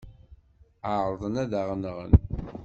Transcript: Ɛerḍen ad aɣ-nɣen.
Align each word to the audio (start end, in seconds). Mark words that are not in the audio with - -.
Ɛerḍen 0.95 1.35
ad 1.43 1.51
aɣ-nɣen. 1.61 2.11